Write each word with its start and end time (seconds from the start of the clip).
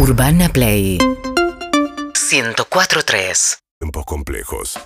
Urbana 0.00 0.48
Play 0.48 0.96
104.3 2.14 3.58
Tiempos 3.80 4.04
complejos. 4.06 4.78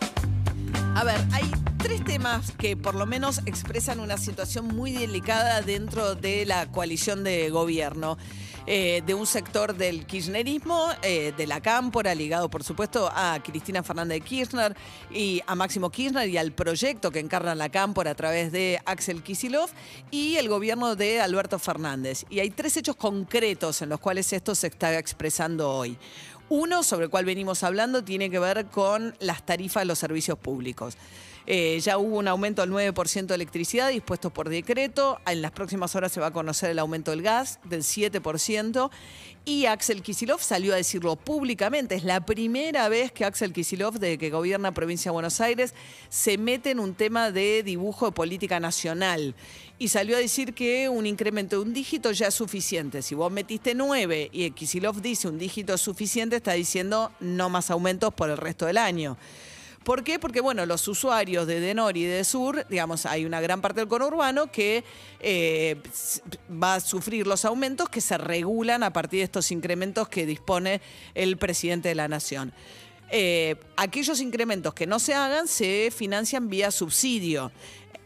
A 0.94 1.04
ver, 1.04 1.20
hay 1.32 1.44
tres 1.82 2.04
temas 2.04 2.52
que 2.52 2.76
por 2.76 2.94
lo 2.94 3.06
menos 3.06 3.40
expresan 3.44 3.98
una 3.98 4.16
situación 4.16 4.68
muy 4.68 4.92
delicada 4.92 5.62
dentro 5.62 6.14
de 6.14 6.46
la 6.46 6.70
coalición 6.70 7.24
de 7.24 7.50
gobierno. 7.50 8.16
Eh, 8.64 9.02
de 9.04 9.14
un 9.14 9.26
sector 9.26 9.74
del 9.74 10.06
kirchnerismo, 10.06 10.90
eh, 11.02 11.32
de 11.36 11.48
la 11.48 11.60
cámpora, 11.60 12.14
ligado 12.14 12.48
por 12.48 12.62
supuesto 12.62 13.10
a 13.12 13.40
Cristina 13.42 13.82
Fernández 13.82 14.20
de 14.20 14.24
Kirchner 14.24 14.76
y 15.10 15.42
a 15.48 15.56
Máximo 15.56 15.90
Kirchner 15.90 16.28
y 16.28 16.38
al 16.38 16.52
proyecto 16.52 17.10
que 17.10 17.18
encarna 17.18 17.56
la 17.56 17.70
cámpora 17.70 18.12
a 18.12 18.14
través 18.14 18.52
de 18.52 18.80
Axel 18.84 19.24
Kisilov 19.24 19.68
y 20.12 20.36
el 20.36 20.48
gobierno 20.48 20.94
de 20.94 21.20
Alberto 21.20 21.58
Fernández. 21.58 22.24
Y 22.30 22.38
hay 22.38 22.50
tres 22.50 22.76
hechos 22.76 22.94
concretos 22.94 23.82
en 23.82 23.88
los 23.88 23.98
cuales 23.98 24.32
esto 24.32 24.54
se 24.54 24.68
está 24.68 24.96
expresando 24.96 25.68
hoy. 25.68 25.98
Uno, 26.48 26.84
sobre 26.84 27.06
el 27.06 27.10
cual 27.10 27.24
venimos 27.24 27.64
hablando, 27.64 28.04
tiene 28.04 28.30
que 28.30 28.38
ver 28.38 28.66
con 28.66 29.16
las 29.18 29.44
tarifas 29.44 29.80
de 29.80 29.86
los 29.86 29.98
servicios 29.98 30.38
públicos. 30.38 30.96
Eh, 31.46 31.80
ya 31.80 31.98
hubo 31.98 32.18
un 32.18 32.28
aumento 32.28 32.62
del 32.62 32.70
9% 32.70 33.26
de 33.26 33.34
electricidad 33.34 33.90
dispuesto 33.90 34.30
por 34.30 34.48
decreto. 34.48 35.18
En 35.26 35.42
las 35.42 35.50
próximas 35.50 35.94
horas 35.96 36.12
se 36.12 36.20
va 36.20 36.28
a 36.28 36.32
conocer 36.32 36.70
el 36.70 36.78
aumento 36.78 37.10
del 37.10 37.22
gas 37.22 37.58
del 37.64 37.82
7%. 37.82 38.90
Y 39.44 39.66
Axel 39.66 40.02
Kisilov 40.02 40.40
salió 40.40 40.72
a 40.72 40.76
decirlo 40.76 41.16
públicamente. 41.16 41.96
Es 41.96 42.04
la 42.04 42.24
primera 42.24 42.88
vez 42.88 43.10
que 43.10 43.24
Axel 43.24 43.52
Kisilov, 43.52 43.94
desde 43.94 44.16
que 44.16 44.30
gobierna 44.30 44.72
provincia 44.72 45.10
de 45.10 45.14
Buenos 45.14 45.40
Aires, 45.40 45.74
se 46.08 46.38
mete 46.38 46.70
en 46.70 46.78
un 46.78 46.94
tema 46.94 47.32
de 47.32 47.64
dibujo 47.64 48.06
de 48.06 48.12
política 48.12 48.60
nacional. 48.60 49.34
Y 49.80 49.88
salió 49.88 50.16
a 50.16 50.20
decir 50.20 50.54
que 50.54 50.88
un 50.88 51.06
incremento 51.06 51.56
de 51.56 51.62
un 51.62 51.74
dígito 51.74 52.12
ya 52.12 52.28
es 52.28 52.34
suficiente. 52.34 53.02
Si 53.02 53.16
vos 53.16 53.32
metiste 53.32 53.74
9 53.74 54.30
y 54.32 54.48
Kisilov 54.52 55.02
dice 55.02 55.26
un 55.26 55.38
dígito 55.38 55.74
es 55.74 55.80
suficiente, 55.80 56.36
está 56.36 56.52
diciendo 56.52 57.10
no 57.18 57.48
más 57.48 57.68
aumentos 57.72 58.14
por 58.14 58.30
el 58.30 58.36
resto 58.36 58.66
del 58.66 58.78
año. 58.78 59.16
¿Por 59.84 60.04
qué? 60.04 60.18
Porque, 60.18 60.40
bueno, 60.40 60.64
los 60.66 60.86
usuarios 60.86 61.46
de 61.46 61.60
Denor 61.60 61.96
y 61.96 62.04
de 62.04 62.22
Sur, 62.24 62.66
digamos, 62.68 63.04
hay 63.06 63.24
una 63.24 63.40
gran 63.40 63.60
parte 63.60 63.80
del 63.80 63.88
conurbano 63.88 64.50
que 64.50 64.84
eh, 65.20 65.76
va 66.50 66.76
a 66.76 66.80
sufrir 66.80 67.26
los 67.26 67.44
aumentos 67.44 67.88
que 67.88 68.00
se 68.00 68.16
regulan 68.16 68.82
a 68.82 68.92
partir 68.92 69.18
de 69.18 69.24
estos 69.24 69.50
incrementos 69.50 70.08
que 70.08 70.26
dispone 70.26 70.80
el 71.14 71.36
presidente 71.36 71.88
de 71.88 71.94
la 71.96 72.08
Nación. 72.08 72.52
Eh, 73.14 73.56
aquellos 73.76 74.22
incrementos 74.22 74.72
que 74.72 74.86
no 74.86 74.98
se 74.98 75.12
hagan 75.12 75.46
se 75.46 75.92
financian 75.94 76.48
vía 76.48 76.70
subsidio. 76.70 77.52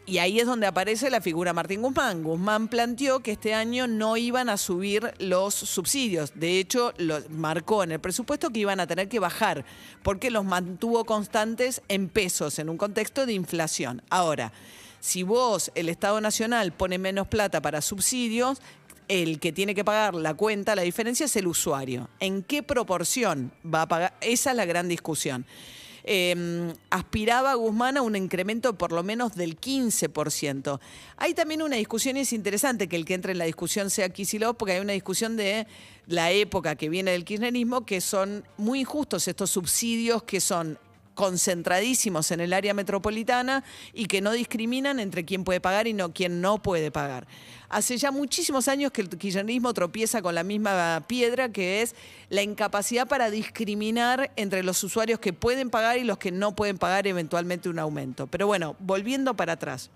Y 0.09 0.19
ahí 0.19 0.39
es 0.39 0.45
donde 0.45 0.67
aparece 0.67 1.09
la 1.09 1.19
figura 1.19 1.51
Martín 1.51 1.81
Guzmán. 1.81 2.23
Guzmán 2.23 2.69
planteó 2.69 3.19
que 3.19 3.33
este 3.33 3.53
año 3.53 3.87
no 3.87 4.15
iban 4.15 4.47
a 4.47 4.55
subir 4.55 5.13
los 5.19 5.53
subsidios. 5.53 6.31
De 6.33 6.59
hecho, 6.59 6.93
lo 6.97 7.19
marcó 7.29 7.83
en 7.83 7.91
el 7.91 7.99
presupuesto 7.99 8.49
que 8.49 8.61
iban 8.61 8.79
a 8.79 8.87
tener 8.87 9.09
que 9.09 9.19
bajar, 9.19 9.65
porque 10.03 10.31
los 10.31 10.45
mantuvo 10.45 11.03
constantes 11.03 11.81
en 11.89 12.07
pesos, 12.07 12.57
en 12.57 12.69
un 12.69 12.77
contexto 12.77 13.25
de 13.25 13.33
inflación. 13.33 14.01
Ahora, 14.09 14.53
si 15.01 15.23
vos, 15.23 15.73
el 15.75 15.89
Estado 15.89 16.21
Nacional, 16.21 16.71
pone 16.71 16.97
menos 16.97 17.27
plata 17.27 17.61
para 17.61 17.81
subsidios, 17.81 18.61
el 19.09 19.41
que 19.41 19.51
tiene 19.51 19.75
que 19.75 19.83
pagar 19.83 20.15
la 20.15 20.35
cuenta, 20.35 20.77
la 20.77 20.83
diferencia 20.83 21.25
es 21.25 21.35
el 21.35 21.47
usuario. 21.47 22.09
¿En 22.21 22.43
qué 22.43 22.63
proporción 22.63 23.51
va 23.65 23.81
a 23.81 23.87
pagar? 23.89 24.13
Esa 24.21 24.51
es 24.51 24.55
la 24.55 24.63
gran 24.63 24.87
discusión. 24.87 25.45
Em, 26.09 26.73
aspiraba 26.89 27.53
Guzmán 27.55 27.97
a 27.97 28.01
un 28.01 28.15
incremento 28.15 28.77
por 28.77 28.93
lo 28.93 29.03
menos 29.03 29.35
del 29.35 29.59
15%. 29.59 30.79
Hay 31.17 31.33
también 31.33 31.61
una 31.61 31.75
discusión, 31.75 32.15
y 32.15 32.21
es 32.21 32.31
interesante 32.31 32.87
que 32.87 32.95
el 32.95 33.03
que 33.03 33.13
entre 33.13 33.33
en 33.33 33.37
la 33.37 33.43
discusión 33.43 33.89
sea 33.89 34.07
Kisilov, 34.07 34.55
porque 34.55 34.75
hay 34.75 34.79
una 34.79 34.93
discusión 34.93 35.35
de 35.35 35.67
la 36.07 36.31
época 36.31 36.77
que 36.77 36.87
viene 36.87 37.11
del 37.11 37.25
kirchnerismo, 37.25 37.85
que 37.85 37.99
son 37.99 38.45
muy 38.55 38.79
injustos 38.79 39.27
estos 39.27 39.49
subsidios 39.49 40.23
que 40.23 40.39
son 40.39 40.79
concentradísimos 41.17 42.29
en 42.31 42.39
el 42.39 42.53
área 42.53 42.75
metropolitana 42.75 43.63
y 43.91 44.05
que 44.05 44.21
no 44.21 44.31
discriminan 44.31 44.99
entre 44.99 45.25
quién 45.25 45.43
puede 45.43 45.59
pagar 45.59 45.87
y 45.87 45.93
no, 45.93 46.13
quién 46.13 46.39
no 46.39 46.61
puede 46.61 46.91
pagar. 46.91 47.27
Hace 47.69 47.97
ya 47.97 48.11
muchísimos 48.11 48.67
años 48.67 48.91
que 48.91 49.01
el 49.01 49.09
kirchnerismo 49.09 49.73
tropieza 49.73 50.21
con 50.21 50.35
la 50.35 50.43
misma 50.43 51.03
piedra, 51.07 51.49
que 51.49 51.81
es 51.81 51.95
la 52.29 52.43
incapacidad 52.43 53.07
para 53.07 53.31
discriminar 53.31 54.31
entre 54.35 54.63
los 54.63 54.81
usuarios 54.83 55.19
que 55.19 55.33
pueden 55.33 55.69
pagar 55.71 55.97
y 55.97 56.03
los 56.03 56.19
que 56.19 56.31
no 56.31 56.55
pueden 56.55 56.77
pagar 56.77 57.07
eventualmente 57.07 57.67
un 57.67 57.79
aumento. 57.79 58.27
Pero 58.27 58.45
bueno, 58.47 58.75
volviendo 58.79 59.33
para 59.33 59.53
atrás. 59.53 59.89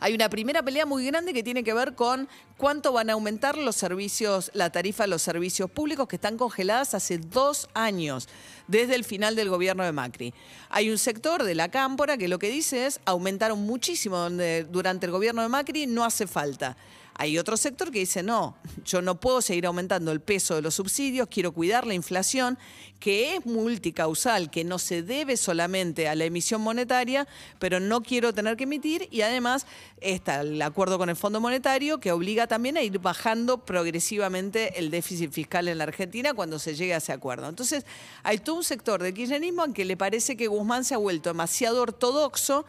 Hay 0.00 0.14
una 0.14 0.28
primera 0.28 0.62
pelea 0.62 0.86
muy 0.86 1.04
grande 1.06 1.34
que 1.34 1.42
tiene 1.42 1.64
que 1.64 1.74
ver 1.74 1.94
con 1.94 2.28
cuánto 2.56 2.92
van 2.92 3.10
a 3.10 3.14
aumentar 3.14 3.58
los 3.58 3.74
servicios, 3.74 4.50
la 4.54 4.70
tarifa 4.70 5.04
de 5.04 5.08
los 5.08 5.22
servicios 5.22 5.70
públicos 5.70 6.06
que 6.06 6.16
están 6.16 6.36
congeladas 6.36 6.94
hace 6.94 7.18
dos 7.18 7.68
años, 7.74 8.28
desde 8.68 8.94
el 8.94 9.04
final 9.04 9.34
del 9.34 9.48
gobierno 9.48 9.82
de 9.82 9.92
Macri. 9.92 10.34
Hay 10.70 10.90
un 10.90 10.98
sector 10.98 11.42
de 11.42 11.54
la 11.56 11.68
cámpora 11.70 12.16
que 12.16 12.28
lo 12.28 12.38
que 12.38 12.48
dice 12.48 12.86
es 12.86 13.00
aumentaron 13.06 13.60
muchísimo 13.60 14.28
durante 14.70 15.06
el 15.06 15.12
gobierno 15.12 15.42
de 15.42 15.48
Macri 15.48 15.86
no 15.86 16.04
hace 16.04 16.26
falta. 16.26 16.76
Hay 17.20 17.36
otro 17.36 17.56
sector 17.56 17.90
que 17.90 17.98
dice, 17.98 18.22
no, 18.22 18.56
yo 18.84 19.02
no 19.02 19.18
puedo 19.18 19.42
seguir 19.42 19.66
aumentando 19.66 20.12
el 20.12 20.20
peso 20.20 20.54
de 20.54 20.62
los 20.62 20.76
subsidios, 20.76 21.26
quiero 21.28 21.50
cuidar 21.50 21.84
la 21.84 21.94
inflación, 21.94 22.56
que 23.00 23.34
es 23.34 23.44
multicausal, 23.44 24.50
que 24.50 24.62
no 24.62 24.78
se 24.78 25.02
debe 25.02 25.36
solamente 25.36 26.08
a 26.08 26.14
la 26.14 26.24
emisión 26.24 26.60
monetaria, 26.60 27.26
pero 27.58 27.80
no 27.80 28.02
quiero 28.02 28.32
tener 28.32 28.56
que 28.56 28.64
emitir 28.64 29.08
y 29.10 29.22
además 29.22 29.66
está 30.00 30.42
el 30.42 30.62
acuerdo 30.62 30.96
con 30.96 31.08
el 31.08 31.16
Fondo 31.16 31.40
Monetario 31.40 31.98
que 31.98 32.12
obliga 32.12 32.46
también 32.46 32.76
a 32.76 32.82
ir 32.82 33.00
bajando 33.00 33.64
progresivamente 33.64 34.78
el 34.78 34.90
déficit 34.90 35.32
fiscal 35.32 35.66
en 35.66 35.78
la 35.78 35.84
Argentina 35.84 36.34
cuando 36.34 36.60
se 36.60 36.76
llegue 36.76 36.94
a 36.94 36.98
ese 36.98 37.12
acuerdo. 37.12 37.48
Entonces, 37.48 37.84
hay 38.22 38.38
todo 38.38 38.56
un 38.56 38.64
sector 38.64 39.02
del 39.02 39.14
kirchnerismo 39.14 39.64
en 39.64 39.72
que 39.72 39.84
le 39.84 39.96
parece 39.96 40.36
que 40.36 40.46
Guzmán 40.46 40.84
se 40.84 40.94
ha 40.94 40.98
vuelto 40.98 41.30
demasiado 41.30 41.82
ortodoxo 41.82 42.64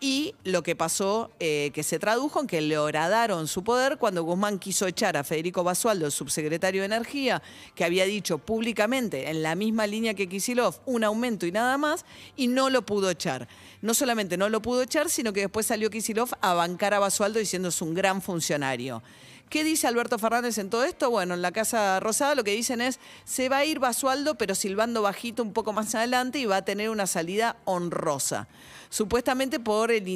y 0.00 0.34
lo 0.44 0.62
que 0.62 0.76
pasó, 0.76 1.30
eh, 1.40 1.70
que 1.74 1.82
se 1.82 1.98
tradujo 1.98 2.40
en 2.40 2.46
que 2.46 2.60
le 2.60 2.78
horadaron 2.78 3.48
su 3.48 3.64
poder 3.64 3.87
cuando 3.96 4.22
Guzmán 4.22 4.58
quiso 4.58 4.86
echar 4.86 5.16
a 5.16 5.24
Federico 5.24 5.64
Basualdo, 5.64 6.10
subsecretario 6.10 6.82
de 6.82 6.86
Energía, 6.86 7.42
que 7.74 7.84
había 7.84 8.04
dicho 8.04 8.38
públicamente, 8.38 9.30
en 9.30 9.42
la 9.42 9.54
misma 9.54 9.86
línea 9.86 10.14
que 10.14 10.28
Kisilov, 10.28 10.80
un 10.84 11.04
aumento 11.04 11.46
y 11.46 11.52
nada 11.52 11.78
más, 11.78 12.04
y 12.36 12.48
no 12.48 12.68
lo 12.68 12.84
pudo 12.84 13.08
echar. 13.08 13.48
No 13.80 13.94
solamente 13.94 14.36
no 14.36 14.48
lo 14.48 14.60
pudo 14.60 14.82
echar, 14.82 15.08
sino 15.08 15.32
que 15.32 15.40
después 15.40 15.66
salió 15.66 15.88
Kisilov 15.88 16.30
a 16.40 16.52
bancar 16.54 16.92
a 16.92 16.98
Basualdo 16.98 17.38
diciendo 17.38 17.68
es 17.68 17.80
un 17.80 17.94
gran 17.94 18.20
funcionario. 18.20 19.02
¿Qué 19.48 19.64
dice 19.64 19.86
Alberto 19.86 20.18
Fernández 20.18 20.58
en 20.58 20.68
todo 20.68 20.84
esto? 20.84 21.10
Bueno, 21.10 21.32
en 21.32 21.40
la 21.40 21.52
Casa 21.52 22.00
Rosada 22.00 22.34
lo 22.34 22.44
que 22.44 22.50
dicen 22.50 22.82
es, 22.82 23.00
se 23.24 23.48
va 23.48 23.58
a 23.58 23.64
ir 23.64 23.78
Basualdo, 23.78 24.34
pero 24.34 24.54
silbando 24.54 25.00
bajito 25.00 25.42
un 25.42 25.54
poco 25.54 25.72
más 25.72 25.94
adelante 25.94 26.38
y 26.38 26.44
va 26.44 26.56
a 26.56 26.64
tener 26.64 26.90
una 26.90 27.06
salida 27.06 27.56
honrosa. 27.64 28.46
Supuestamente 28.90 29.58
por 29.58 29.90
el, 29.90 30.06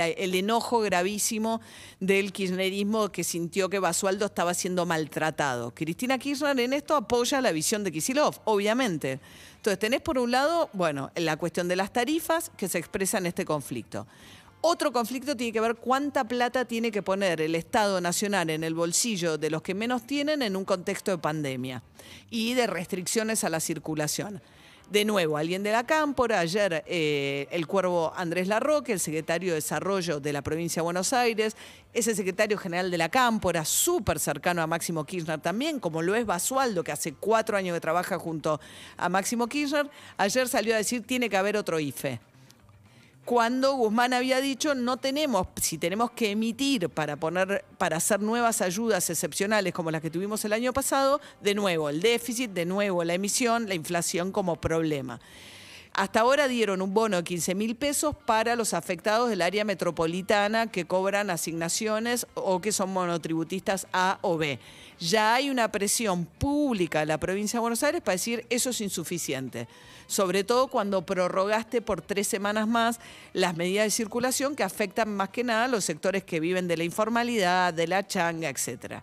el 0.00 0.34
enojo 0.34 0.80
gravísimo 0.80 1.60
del 1.98 2.32
kirchnerismo 2.32 3.10
que 3.10 3.24
sintió 3.24 3.68
que 3.68 3.80
Basualdo 3.80 4.26
estaba 4.26 4.54
siendo 4.54 4.86
maltratado. 4.86 5.74
Cristina 5.74 6.18
Kirchner 6.18 6.58
en 6.60 6.72
esto 6.72 6.94
apoya 6.94 7.40
la 7.40 7.50
visión 7.50 7.82
de 7.82 7.90
Kisilov, 7.90 8.40
obviamente. 8.44 9.18
Entonces 9.56 9.80
tenés 9.80 10.00
por 10.00 10.16
un 10.18 10.30
lado, 10.30 10.70
bueno, 10.72 11.10
la 11.16 11.36
cuestión 11.36 11.66
de 11.66 11.74
las 11.74 11.92
tarifas 11.92 12.52
que 12.56 12.68
se 12.68 12.78
expresa 12.78 13.18
en 13.18 13.26
este 13.26 13.44
conflicto. 13.44 14.06
Otro 14.60 14.92
conflicto 14.92 15.36
tiene 15.36 15.52
que 15.52 15.60
ver 15.60 15.76
cuánta 15.76 16.24
plata 16.24 16.64
tiene 16.64 16.90
que 16.90 17.02
poner 17.02 17.40
el 17.40 17.54
Estado 17.54 18.00
Nacional 18.00 18.50
en 18.50 18.64
el 18.64 18.74
bolsillo 18.74 19.38
de 19.38 19.50
los 19.50 19.62
que 19.62 19.74
menos 19.74 20.06
tienen 20.06 20.42
en 20.42 20.56
un 20.56 20.64
contexto 20.64 21.10
de 21.10 21.18
pandemia 21.18 21.82
y 22.30 22.54
de 22.54 22.66
restricciones 22.66 23.44
a 23.44 23.50
la 23.50 23.60
circulación. 23.60 24.40
De 24.90 25.04
nuevo, 25.04 25.36
alguien 25.36 25.64
de 25.64 25.72
la 25.72 25.84
Cámpora, 25.84 26.38
ayer 26.38 26.84
eh, 26.86 27.48
el 27.50 27.66
cuervo 27.66 28.12
Andrés 28.16 28.46
Larroque, 28.46 28.92
el 28.92 29.00
secretario 29.00 29.50
de 29.50 29.56
Desarrollo 29.56 30.20
de 30.20 30.32
la 30.32 30.42
provincia 30.42 30.80
de 30.80 30.84
Buenos 30.84 31.12
Aires, 31.12 31.56
es 31.92 32.06
el 32.06 32.14
secretario 32.14 32.56
general 32.56 32.90
de 32.90 32.98
la 32.98 33.08
Cámpora, 33.08 33.64
súper 33.64 34.20
cercano 34.20 34.62
a 34.62 34.66
Máximo 34.68 35.04
Kirchner 35.04 35.40
también, 35.40 35.80
como 35.80 36.02
lo 36.02 36.14
es 36.14 36.24
Basualdo, 36.24 36.84
que 36.84 36.92
hace 36.92 37.14
cuatro 37.14 37.56
años 37.56 37.74
que 37.74 37.80
trabaja 37.80 38.16
junto 38.16 38.60
a 38.96 39.08
Máximo 39.08 39.48
Kirchner, 39.48 39.90
ayer 40.16 40.48
salió 40.48 40.74
a 40.74 40.78
decir 40.78 41.04
tiene 41.04 41.28
que 41.28 41.36
haber 41.36 41.56
otro 41.56 41.80
IFE 41.80 42.20
cuando 43.26 43.74
Guzmán 43.74 44.12
había 44.12 44.40
dicho 44.40 44.76
no 44.76 44.98
tenemos, 44.98 45.48
si 45.60 45.78
tenemos 45.78 46.12
que 46.12 46.30
emitir 46.30 46.88
para 46.88 47.16
poner, 47.16 47.64
para 47.76 47.96
hacer 47.96 48.20
nuevas 48.20 48.62
ayudas 48.62 49.10
excepcionales 49.10 49.74
como 49.74 49.90
las 49.90 50.00
que 50.00 50.10
tuvimos 50.10 50.44
el 50.44 50.52
año 50.52 50.72
pasado, 50.72 51.20
de 51.42 51.56
nuevo 51.56 51.90
el 51.90 52.00
déficit, 52.00 52.52
de 52.52 52.64
nuevo 52.64 53.02
la 53.02 53.14
emisión, 53.14 53.68
la 53.68 53.74
inflación 53.74 54.30
como 54.30 54.56
problema. 54.56 55.20
Hasta 55.96 56.20
ahora 56.20 56.46
dieron 56.46 56.82
un 56.82 56.92
bono 56.92 57.16
de 57.16 57.24
15 57.24 57.54
mil 57.54 57.74
pesos 57.74 58.14
para 58.26 58.54
los 58.54 58.74
afectados 58.74 59.30
del 59.30 59.40
área 59.40 59.64
metropolitana 59.64 60.70
que 60.70 60.84
cobran 60.84 61.30
asignaciones 61.30 62.26
o 62.34 62.60
que 62.60 62.70
son 62.70 62.92
monotributistas 62.92 63.86
A 63.94 64.18
o 64.20 64.36
B. 64.36 64.58
Ya 65.00 65.34
hay 65.34 65.48
una 65.48 65.72
presión 65.72 66.26
pública 66.26 67.00
en 67.00 67.08
la 67.08 67.16
provincia 67.16 67.56
de 67.56 67.62
Buenos 67.62 67.82
Aires 67.82 68.02
para 68.02 68.12
decir 68.12 68.44
eso 68.50 68.68
es 68.68 68.82
insuficiente. 68.82 69.68
Sobre 70.06 70.44
todo 70.44 70.68
cuando 70.68 71.06
prorrogaste 71.06 71.80
por 71.80 72.02
tres 72.02 72.28
semanas 72.28 72.68
más 72.68 73.00
las 73.32 73.56
medidas 73.56 73.86
de 73.86 73.90
circulación 73.90 74.54
que 74.54 74.64
afectan 74.64 75.16
más 75.16 75.30
que 75.30 75.44
nada 75.44 75.64
a 75.64 75.68
los 75.68 75.86
sectores 75.86 76.24
que 76.24 76.40
viven 76.40 76.68
de 76.68 76.76
la 76.76 76.84
informalidad, 76.84 77.72
de 77.72 77.86
la 77.86 78.06
changa, 78.06 78.50
etcétera 78.50 79.02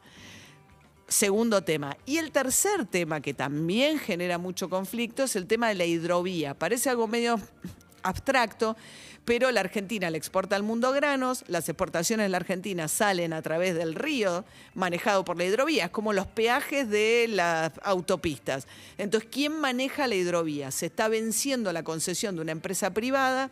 Segundo 1.14 1.64
tema. 1.64 1.96
Y 2.08 2.18
el 2.18 2.32
tercer 2.32 2.88
tema 2.88 3.22
que 3.22 3.36
también 3.36 4.00
genera 4.00 4.40
mucho 4.40 4.68
conflicto 4.68 5.22
es 5.22 5.36
el 5.36 5.46
tema 5.46 5.68
de 5.68 5.76
la 5.76 5.86
hidrovía. 5.86 6.56
Parece 6.56 6.90
algo 6.90 7.08
medio 7.08 7.40
abstracto, 8.02 8.76
pero 9.24 9.52
la 9.52 9.60
Argentina 9.60 10.10
le 10.10 10.18
exporta 10.18 10.56
al 10.56 10.64
mundo 10.64 10.92
granos, 10.92 11.44
las 11.48 11.70
exportaciones 11.70 12.24
de 12.26 12.30
la 12.30 12.38
Argentina 12.38 12.88
salen 12.88 13.32
a 13.32 13.44
través 13.44 13.76
del 13.76 13.94
río 13.94 14.44
manejado 14.74 15.24
por 15.24 15.38
la 15.38 15.44
hidrovía, 15.44 15.86
es 15.86 15.92
como 15.92 16.14
los 16.14 16.26
peajes 16.26 16.90
de 16.90 17.28
las 17.30 17.74
autopistas. 17.84 18.66
Entonces, 18.98 19.30
¿quién 19.32 19.62
maneja 19.62 20.08
la 20.08 20.16
hidrovía? 20.16 20.72
Se 20.72 20.88
está 20.88 21.10
venciendo 21.10 21.72
la 21.72 21.84
concesión 21.84 22.36
de 22.36 22.42
una 22.42 22.54
empresa 22.54 22.92
privada 22.92 23.52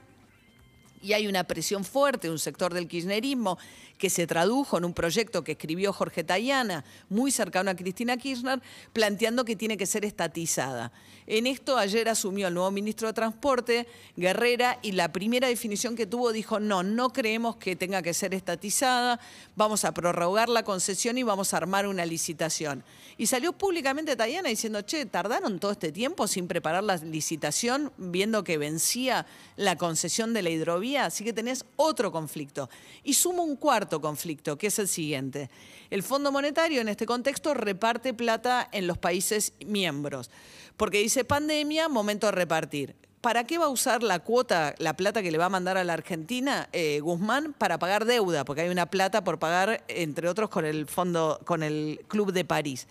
y 1.02 1.14
hay 1.14 1.28
una 1.28 1.44
presión 1.44 1.84
fuerte 1.84 2.28
de 2.28 2.32
un 2.32 2.40
sector 2.40 2.74
del 2.74 2.88
kirchnerismo 2.88 3.58
que 3.98 4.10
se 4.10 4.26
tradujo 4.26 4.78
en 4.80 4.86
un 4.86 4.94
proyecto 4.94 5.44
que 5.44 5.52
escribió 5.52 5.94
Jorge 5.94 6.24
Tayana, 6.24 6.84
muy 7.10 7.32
cercano 7.32 7.70
a 7.70 7.76
Cristina 7.76 8.18
Kirchner, 8.18 8.60
planteando 8.94 9.46
que 9.46 9.56
tiene 9.56 9.78
que 9.78 9.86
ser 9.86 10.06
estatizada. 10.06 10.92
En 11.28 11.46
esto 11.46 11.78
ayer 11.78 12.10
asumió 12.10 12.48
el 12.48 12.56
nuevo 12.56 12.72
ministro 12.72 13.08
de 13.08 13.14
Transporte, 13.14 13.88
Guerrera, 14.18 14.80
y 14.82 14.94
la 14.94 15.12
primera 15.14 15.48
definición 15.48 15.96
que 15.96 16.08
tuvo 16.08 16.32
dijo, 16.32 16.60
no, 16.60 16.82
no 16.82 17.14
creemos 17.14 17.58
que 17.58 17.76
tenga 17.76 18.02
que 18.02 18.14
ser 18.14 18.34
estatizada, 18.34 19.20
vamos 19.56 19.86
a 19.86 19.94
prorrogar 19.94 20.50
la 20.50 20.64
concesión 20.64 21.18
y 21.18 21.24
vamos 21.24 21.54
a 21.54 21.58
armar 21.58 21.86
una 21.86 22.06
licitación. 22.06 22.84
Y 23.18 23.28
salió 23.28 23.54
públicamente 23.54 24.16
Tayana 24.16 24.50
diciendo, 24.50 24.82
che, 24.82 25.06
tardaron 25.06 25.60
todo 25.60 25.72
este 25.72 25.92
tiempo 25.92 26.28
sin 26.28 26.48
preparar 26.48 26.84
la 26.84 26.98
licitación, 26.98 27.92
viendo 27.98 28.44
que 28.44 28.58
vencía 28.58 29.28
la 29.58 29.78
concesión 29.78 30.34
de 30.34 30.42
la 30.42 30.50
hidrovía, 30.50 30.91
así 30.96 31.24
que 31.24 31.34
tenés 31.34 31.66
otro 31.76 32.12
conflicto. 32.12 32.70
Y 33.04 33.14
sumo 33.14 33.44
un 33.44 33.56
cuarto 33.56 34.02
conflicto, 34.02 34.58
que 34.58 34.68
es 34.68 34.80
el 34.80 34.88
siguiente. 34.88 35.50
El 35.90 36.04
Fondo 36.04 36.32
Monetario 36.32 36.82
en 36.82 36.90
este 36.90 37.06
contexto 37.06 37.54
reparte 37.54 38.14
plata 38.14 38.68
en 38.72 38.88
los 38.88 38.98
países 38.98 39.54
miembros, 39.66 40.30
porque 40.78 41.00
dice 41.00 41.24
pandemia, 41.24 41.90
momento 41.90 42.28
de 42.28 42.32
repartir. 42.32 42.96
¿Para 43.22 43.44
qué 43.44 43.60
va 43.60 43.66
a 43.66 43.70
usar 43.70 44.02
la 44.02 44.20
cuota, 44.20 44.74
la 44.80 44.96
plata 44.98 45.22
que 45.22 45.32
le 45.32 45.38
va 45.38 45.46
a 45.46 45.50
mandar 45.50 45.78
a 45.78 45.84
la 45.84 45.94
Argentina, 45.94 46.70
eh, 46.74 47.02
Guzmán, 47.02 47.54
para 47.54 47.78
pagar 47.78 48.06
deuda? 48.06 48.46
Porque 48.46 48.62
hay 48.62 48.70
una 48.70 48.88
plata 48.88 49.24
por 49.24 49.38
pagar, 49.38 49.84
entre 49.88 50.28
otros, 50.28 50.50
con 50.50 50.66
el 50.66 50.88
fondo, 50.88 51.40
con 51.46 51.62
el 51.62 52.02
Club 52.08 52.32
de 52.32 52.46
París. 52.46 52.88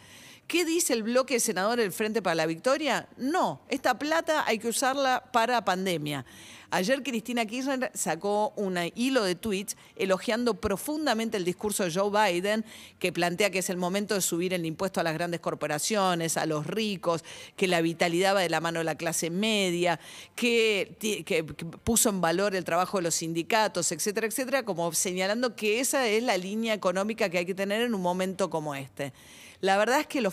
¿Qué 0.50 0.64
dice 0.64 0.94
el 0.94 1.04
bloque 1.04 1.38
senador 1.38 1.78
del 1.78 1.92
Frente 1.92 2.22
para 2.22 2.34
la 2.34 2.44
Victoria? 2.44 3.08
No, 3.16 3.60
esta 3.68 4.00
plata 4.00 4.44
hay 4.48 4.58
que 4.58 4.66
usarla 4.66 5.22
para 5.32 5.64
pandemia. 5.64 6.26
Ayer 6.72 7.04
Cristina 7.04 7.46
Kirchner 7.46 7.92
sacó 7.94 8.52
un 8.56 8.76
hilo 8.96 9.22
de 9.22 9.36
tweets 9.36 9.76
elogiando 9.94 10.54
profundamente 10.54 11.36
el 11.36 11.44
discurso 11.44 11.84
de 11.84 11.92
Joe 11.92 12.10
Biden, 12.10 12.64
que 12.98 13.12
plantea 13.12 13.50
que 13.50 13.60
es 13.60 13.70
el 13.70 13.76
momento 13.76 14.16
de 14.16 14.22
subir 14.22 14.52
el 14.52 14.66
impuesto 14.66 14.98
a 14.98 15.04
las 15.04 15.14
grandes 15.14 15.38
corporaciones, 15.38 16.36
a 16.36 16.46
los 16.46 16.66
ricos, 16.66 17.22
que 17.54 17.68
la 17.68 17.80
vitalidad 17.80 18.34
va 18.34 18.40
de 18.40 18.50
la 18.50 18.60
mano 18.60 18.80
de 18.80 18.84
la 18.86 18.96
clase 18.96 19.30
media, 19.30 20.00
que, 20.34 20.96
que 21.24 21.44
puso 21.44 22.08
en 22.08 22.20
valor 22.20 22.56
el 22.56 22.64
trabajo 22.64 22.98
de 22.98 23.04
los 23.04 23.14
sindicatos, 23.14 23.92
etcétera, 23.92 24.26
etcétera, 24.26 24.64
como 24.64 24.92
señalando 24.94 25.54
que 25.54 25.78
esa 25.78 26.08
es 26.08 26.24
la 26.24 26.36
línea 26.36 26.74
económica 26.74 27.28
que 27.28 27.38
hay 27.38 27.46
que 27.46 27.54
tener 27.54 27.82
en 27.82 27.94
un 27.94 28.02
momento 28.02 28.50
como 28.50 28.74
este. 28.74 29.12
La 29.60 29.76
verdad 29.76 30.00
es 30.00 30.06
que 30.06 30.26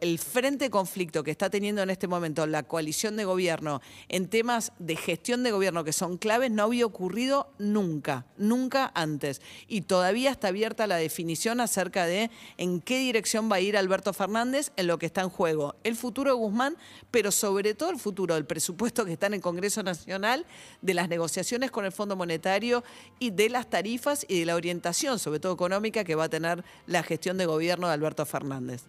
el 0.00 0.18
frente 0.18 0.70
conflicto 0.70 1.22
que 1.22 1.30
está 1.30 1.50
teniendo 1.50 1.82
en 1.82 1.90
este 1.90 2.08
momento 2.08 2.46
la 2.46 2.62
coalición 2.62 3.14
de 3.18 3.26
gobierno 3.26 3.82
en 4.08 4.28
temas 4.28 4.72
de 4.78 4.96
gestión 4.96 5.42
de 5.42 5.50
gobierno 5.50 5.84
que 5.84 5.92
son 5.92 6.16
claves 6.16 6.50
no 6.50 6.62
había 6.62 6.86
ocurrido 6.86 7.52
nunca, 7.58 8.24
nunca 8.38 8.90
antes. 8.94 9.42
Y 9.66 9.82
todavía 9.82 10.30
está 10.30 10.48
abierta 10.48 10.86
la 10.86 10.96
definición 10.96 11.60
acerca 11.60 12.06
de 12.06 12.30
en 12.56 12.80
qué 12.80 12.98
dirección 12.98 13.52
va 13.52 13.56
a 13.56 13.60
ir 13.60 13.76
Alberto 13.76 14.14
Fernández 14.14 14.72
en 14.76 14.86
lo 14.86 14.98
que 14.98 15.04
está 15.04 15.20
en 15.20 15.28
juego. 15.28 15.76
El 15.84 15.94
futuro 15.94 16.30
de 16.30 16.36
Guzmán, 16.38 16.78
pero 17.10 17.30
sobre 17.30 17.74
todo 17.74 17.90
el 17.90 17.98
futuro 17.98 18.34
del 18.34 18.46
presupuesto 18.46 19.04
que 19.04 19.12
está 19.12 19.26
en 19.26 19.34
el 19.34 19.40
Congreso 19.42 19.82
Nacional, 19.82 20.46
de 20.80 20.94
las 20.94 21.10
negociaciones 21.10 21.70
con 21.70 21.84
el 21.84 21.92
Fondo 21.92 22.16
Monetario 22.16 22.82
y 23.18 23.28
de 23.28 23.50
las 23.50 23.68
tarifas 23.68 24.24
y 24.26 24.40
de 24.40 24.46
la 24.46 24.54
orientación, 24.54 25.18
sobre 25.18 25.38
todo 25.38 25.52
económica, 25.52 26.02
que 26.02 26.14
va 26.14 26.24
a 26.24 26.28
tener 26.30 26.64
la 26.86 27.02
gestión 27.02 27.36
de 27.36 27.44
gobierno 27.44 27.88
de 27.88 27.92
Alberto 27.92 28.24
Fernández. 28.24 28.37
Fernández. 28.38 28.82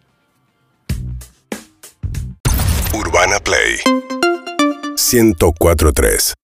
Urbana 2.94 3.40
Play 3.40 3.80
1043 4.96 6.34